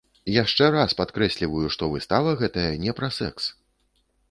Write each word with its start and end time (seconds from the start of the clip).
Яшчэ 0.35 0.69
раз 0.75 0.95
падкрэсліваю, 1.01 1.61
што 1.77 1.91
выстава 1.93 2.35
гэтая 2.41 2.67
не 2.87 2.97
пра 3.03 3.13
сэкс! 3.21 3.43